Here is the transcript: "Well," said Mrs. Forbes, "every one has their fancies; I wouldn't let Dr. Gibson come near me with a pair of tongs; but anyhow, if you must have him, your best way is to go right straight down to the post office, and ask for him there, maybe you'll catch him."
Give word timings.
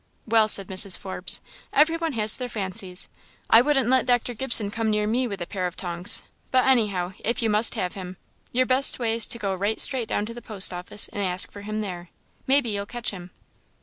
"Well," 0.25 0.47
said 0.47 0.67
Mrs. 0.67 0.97
Forbes, 0.97 1.41
"every 1.71 1.95
one 1.95 2.13
has 2.13 2.35
their 2.35 2.49
fancies; 2.49 3.07
I 3.51 3.61
wouldn't 3.61 3.87
let 3.87 4.07
Dr. 4.07 4.33
Gibson 4.33 4.71
come 4.71 4.89
near 4.89 5.05
me 5.05 5.27
with 5.27 5.43
a 5.43 5.45
pair 5.45 5.67
of 5.67 5.75
tongs; 5.77 6.23
but 6.49 6.65
anyhow, 6.65 7.13
if 7.19 7.43
you 7.43 7.51
must 7.51 7.75
have 7.75 7.93
him, 7.93 8.17
your 8.51 8.65
best 8.65 8.97
way 8.97 9.13
is 9.13 9.27
to 9.27 9.37
go 9.37 9.53
right 9.53 9.79
straight 9.79 10.07
down 10.07 10.25
to 10.25 10.33
the 10.33 10.41
post 10.41 10.73
office, 10.73 11.07
and 11.09 11.21
ask 11.23 11.51
for 11.51 11.61
him 11.61 11.81
there, 11.81 12.09
maybe 12.47 12.69
you'll 12.71 12.87
catch 12.87 13.11
him." 13.11 13.29